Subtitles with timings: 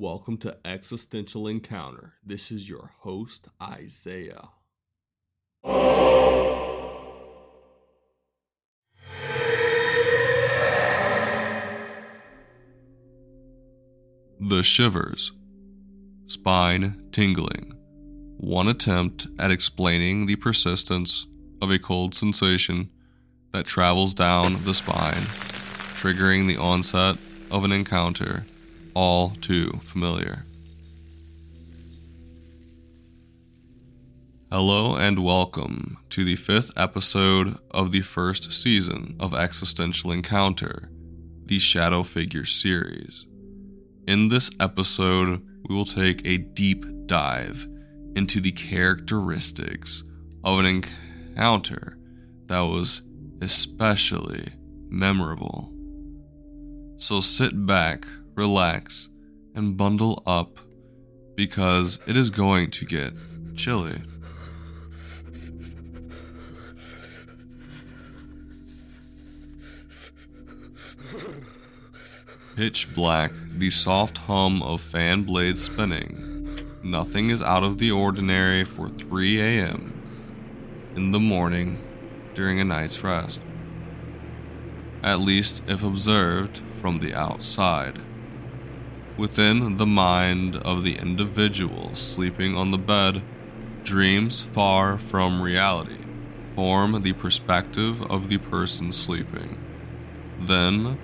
[0.00, 2.14] Welcome to Existential Encounter.
[2.24, 4.48] This is your host, Isaiah.
[14.40, 15.32] The Shivers.
[16.28, 17.74] Spine tingling.
[18.38, 21.26] One attempt at explaining the persistence
[21.60, 22.88] of a cold sensation
[23.52, 25.26] that travels down the spine,
[26.00, 27.18] triggering the onset
[27.50, 28.44] of an encounter
[28.94, 30.44] all too familiar.
[34.50, 40.90] Hello and welcome to the fifth episode of the first season of Existential Encounter,
[41.46, 43.26] the Shadow Figure series.
[44.08, 47.68] In this episode, we will take a deep dive
[48.16, 50.02] into the characteristics
[50.42, 51.96] of an encounter
[52.46, 53.02] that was
[53.40, 54.48] especially
[54.88, 55.72] memorable.
[56.98, 58.04] So sit back,
[58.40, 59.10] relax,
[59.54, 60.58] and bundle up
[61.36, 63.12] because it is going to get
[63.54, 64.00] chilly.
[72.56, 76.58] Pitch black, the soft hum of fan blades spinning.
[76.82, 79.92] Nothing is out of the ordinary for 3 a.m.
[80.96, 81.78] in the morning
[82.32, 83.42] during a night's rest.
[85.02, 88.00] At least if observed from the outside.
[89.20, 93.22] Within the mind of the individual sleeping on the bed,
[93.84, 96.06] dreams far from reality
[96.54, 99.58] form the perspective of the person sleeping.
[100.40, 100.98] Then,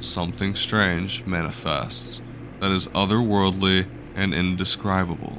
[0.00, 2.20] something strange manifests
[2.60, 5.38] that is otherworldly and indescribable,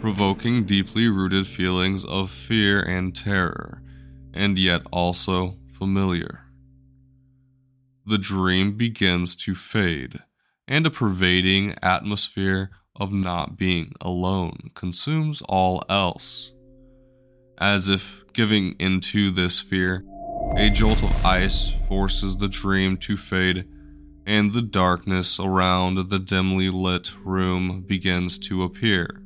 [0.00, 3.80] provoking deeply rooted feelings of fear and terror,
[4.34, 6.46] and yet also familiar.
[8.04, 10.18] The dream begins to fade,
[10.68, 16.52] and a pervading atmosphere of not being alone consumes all else.
[17.58, 20.04] As if giving into this fear,
[20.56, 23.68] a jolt of ice forces the dream to fade,
[24.26, 29.22] and the darkness around the dimly lit room begins to appear,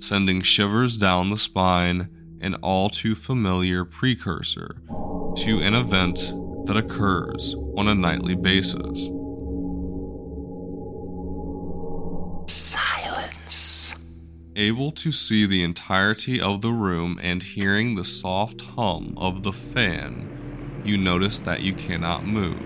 [0.00, 2.08] sending shivers down the spine,
[2.40, 4.76] an all too familiar precursor
[5.36, 6.32] to an event
[6.66, 9.10] that occurs on a nightly basis.
[12.48, 13.96] Silence.
[14.54, 19.52] Able to see the entirety of the room and hearing the soft hum of the
[19.52, 22.62] fan, you notice that you cannot move.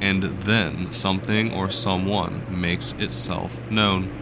[0.00, 4.21] And then something or someone makes itself known.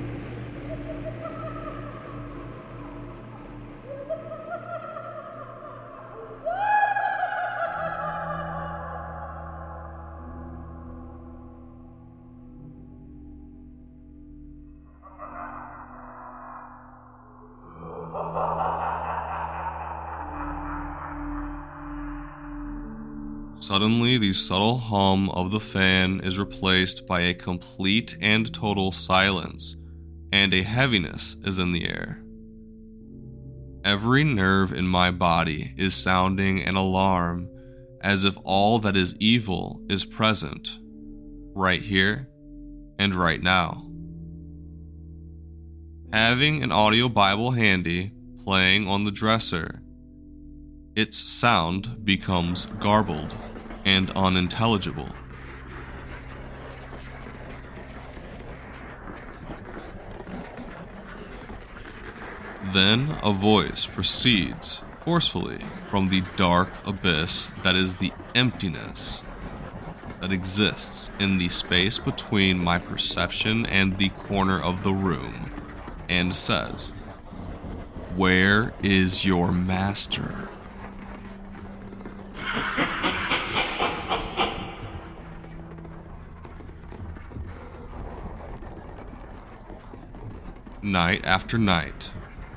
[23.71, 29.77] Suddenly, the subtle hum of the fan is replaced by a complete and total silence,
[30.33, 32.21] and a heaviness is in the air.
[33.85, 37.49] Every nerve in my body is sounding an alarm
[38.01, 40.81] as if all that is evil is present,
[41.55, 42.29] right here
[42.99, 43.89] and right now.
[46.13, 48.11] Having an audio Bible handy,
[48.43, 49.81] playing on the dresser,
[50.97, 53.33] its sound becomes garbled
[53.85, 55.11] and unintelligible.
[62.73, 69.23] Then a voice proceeds forcefully from the dark abyss that is the emptiness
[70.21, 75.51] that exists in the space between my perception and the corner of the room
[76.09, 76.89] and says,
[78.15, 80.49] Where is your master?
[90.83, 92.11] Night after night,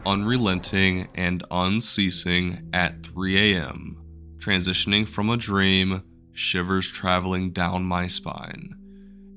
[0.06, 3.98] unrelenting and unceasing at 3 a.m.,
[4.38, 6.04] transitioning from a dream,
[6.34, 8.76] shivers traveling down my spine,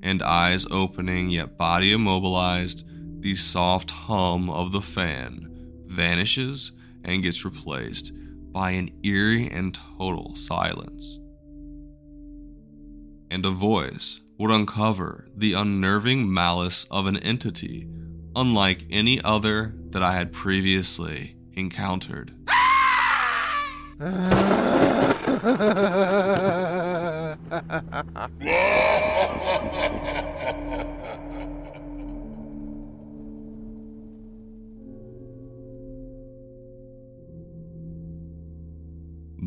[0.01, 2.83] and eyes opening yet body immobilized,
[3.21, 5.47] the soft hum of the fan
[5.87, 6.71] vanishes
[7.03, 8.11] and gets replaced
[8.51, 11.19] by an eerie and total silence.
[13.29, 17.89] And a voice would uncover the unnerving malice of an entity
[18.37, 22.31] unlike any other that I had previously encountered.